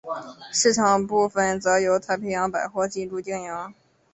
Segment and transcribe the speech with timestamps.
[0.51, 3.73] 商场部份则由太平洋百货进驻经营。